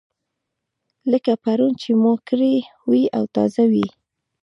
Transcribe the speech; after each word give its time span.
لکه 1.11 1.31
پرون 1.43 1.73
چې 1.81 1.91
مو 2.01 2.13
کړې 2.27 2.55
وي 2.89 3.03
او 3.17 3.23
تازه 3.35 3.63
وي. 3.71 3.87